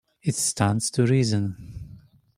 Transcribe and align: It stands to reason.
It 0.23 0.33
stands 0.33 0.89
to 0.89 1.05
reason. 1.05 1.99